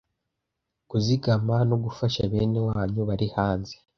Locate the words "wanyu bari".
2.69-3.27